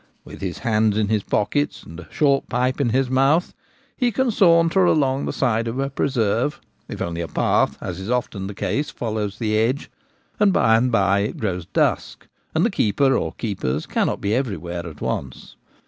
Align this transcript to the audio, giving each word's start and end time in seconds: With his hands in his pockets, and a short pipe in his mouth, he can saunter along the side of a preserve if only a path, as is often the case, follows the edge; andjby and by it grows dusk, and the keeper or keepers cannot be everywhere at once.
With 0.25 0.41
his 0.41 0.57
hands 0.65 0.97
in 0.97 1.09
his 1.09 1.21
pockets, 1.21 1.83
and 1.83 1.99
a 1.99 2.07
short 2.11 2.49
pipe 2.49 2.81
in 2.81 2.89
his 2.89 3.07
mouth, 3.07 3.53
he 3.95 4.11
can 4.11 4.31
saunter 4.31 4.83
along 4.83 5.27
the 5.27 5.31
side 5.31 5.67
of 5.67 5.77
a 5.77 5.91
preserve 5.91 6.59
if 6.89 7.03
only 7.03 7.21
a 7.21 7.27
path, 7.27 7.77
as 7.81 7.99
is 7.99 8.09
often 8.09 8.47
the 8.47 8.55
case, 8.55 8.89
follows 8.89 9.37
the 9.37 9.55
edge; 9.55 9.91
andjby 10.39 10.77
and 10.77 10.91
by 10.91 11.19
it 11.19 11.37
grows 11.37 11.67
dusk, 11.67 12.25
and 12.55 12.65
the 12.65 12.71
keeper 12.71 13.15
or 13.15 13.33
keepers 13.33 13.85
cannot 13.85 14.21
be 14.21 14.33
everywhere 14.33 14.87
at 14.87 15.01
once. 15.01 15.55